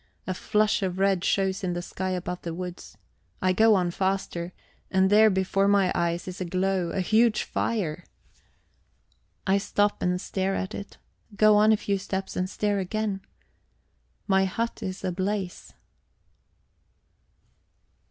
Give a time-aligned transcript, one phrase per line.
[0.25, 2.97] A flush of red shows in the sky above the woods.
[3.39, 4.51] I go on faster;
[4.89, 8.03] and there before my eyes is a glow, a huge fire.
[9.45, 10.97] I stop and stare at it,
[11.35, 13.21] go on a few steps and stare again.
[14.25, 15.71] My hut is ablaze.